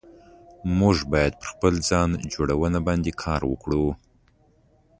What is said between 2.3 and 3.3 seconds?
جوړونه باندي